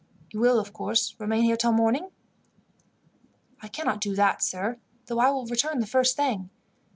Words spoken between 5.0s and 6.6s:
though I will return the first thing.